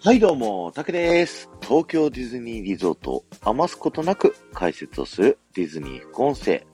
[0.00, 1.50] はいどうも、たけです。
[1.60, 6.64] 東京ディズニーリゾートを余すことなく解説をするディズニー副音声。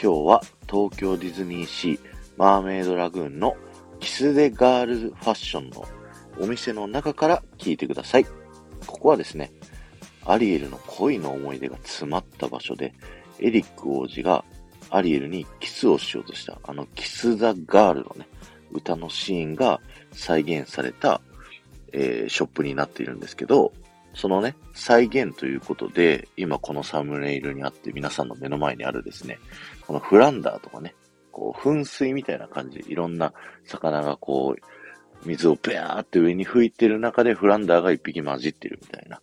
[0.00, 2.00] 今日は東京ディズニーシー
[2.36, 3.56] マーメイドラグーンの
[3.98, 5.84] キスデガールズファッションの
[6.40, 8.24] お店の中から聞いてください。
[8.86, 9.50] ここはですね、
[10.24, 12.94] アリエルの恋の思い出が詰まった場所で、
[13.40, 14.44] エリック王子が
[14.90, 18.28] アリエルにキスをしようとした、あのキス・ザ・ガールのね、
[18.70, 19.80] 歌のシーンが
[20.12, 21.20] 再現された、
[21.92, 23.72] えーショップになっているんですけど、
[24.14, 29.38] そのね、再現ということで、今このサムネイルにあって皆さんの目の前にあるですね、
[29.86, 30.94] このフランダーとかね、
[31.30, 33.32] こう、噴水みたいな感じでいろんな
[33.64, 39.20] 魚がこう、水をペアーって上に吹いてる中でフランダーが一匹混じってるみたいな。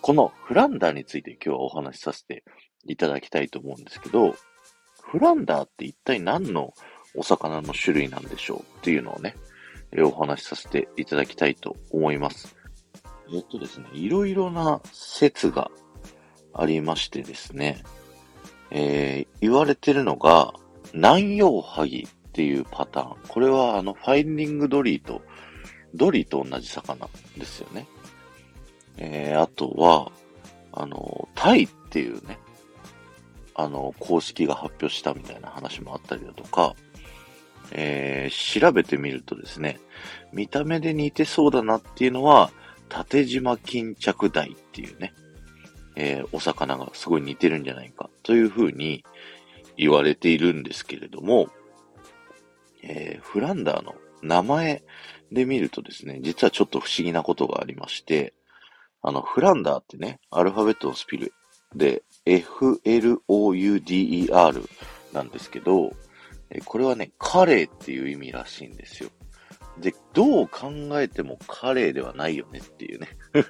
[0.00, 2.44] このフランダーについて今日はお話しさせて
[2.86, 4.34] いただきたいと思うんですけど、
[5.02, 6.74] フランダーって一体何の
[7.14, 9.36] お魚の種類なんでしょうっていうのをね、
[10.02, 12.56] お話しさせていただきたいと思います。
[13.32, 15.70] えっとですね、いろいろな説が
[16.52, 17.82] ありましてですね、
[18.70, 20.54] えー言われてるのが、
[20.92, 23.16] 南洋ハギっていうパターン。
[23.28, 25.22] これはあの、ファインディングドリーと、
[25.94, 27.86] ドリーと同じ魚ですよね。
[28.96, 30.10] えーあとは、
[30.72, 32.38] あの、タイっていうね、
[33.54, 36.74] あの、公式が発表したみたいな話もあったりだとか、
[37.72, 39.78] えー調べてみるとですね、
[40.32, 42.50] 見た目で似てそうだなっていうのは、
[42.88, 45.12] 縦島巾着鯛っていうね、
[45.96, 49.04] えーお魚がすごい似てるんじゃないかというふうに
[49.76, 51.48] 言われているんですけれども、
[52.82, 54.82] えーフランダーの名前
[55.32, 58.32] で見るとですね、実はちょっと不思議なことがありまして、
[59.02, 61.34] あの、フランダーってね、アルファベットのスピル
[61.74, 63.18] で、F-L-O-U-D-E-R
[65.12, 65.92] なんですけど、
[66.50, 69.10] えこれはね、カレーっていう意味らしいんですよ。
[69.78, 70.70] で、どう考
[71.00, 73.08] えてもカレーではないよねっていうね。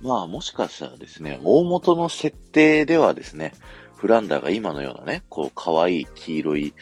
[0.00, 3.52] まあ、もしかしたらですね、大元の設定ではですね、
[3.96, 6.74] フランダーが今のようなね、こう、可愛い黄色い、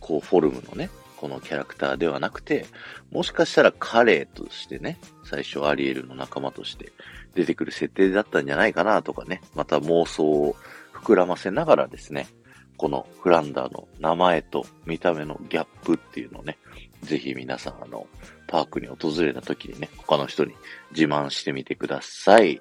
[0.00, 2.66] こう、フォルムのね、このキャラクターではなくて、
[3.10, 6.92] もしかしたらカレーとしてね、最初アリエルの仲間として
[7.34, 10.56] 出てくる設定だったんじゃないかなとかね、また妄想を
[10.94, 12.28] 膨らませながらですね、
[12.76, 16.58] このフランダーの名前と見た目のギャップっていうのをね、
[17.02, 18.06] ぜひ皆さんあの、
[18.48, 20.54] パークに訪れた時にね、他の人に
[20.90, 22.60] 自慢してみてください。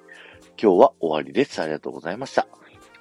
[0.61, 1.61] 今日は終わりです。
[1.61, 2.47] ありがとうございました。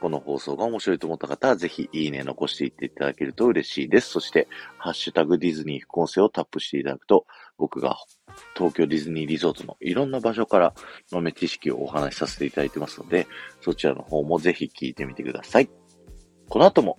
[0.00, 4.10] この放送が面白いと思った方は、ぜひいいね残していっていただけると嬉しいです。
[4.10, 7.26] そして、ハッシュタグディズニー副音声をタップしていただくと、
[7.56, 7.96] 僕が
[8.54, 10.74] 東京ディズニーリゾートのいろんな場所から
[11.10, 13.26] 豆知識をお話しさせていただいてますので、
[13.60, 15.70] そちらの方もぜひ聞いてみてください。
[16.48, 16.98] この後も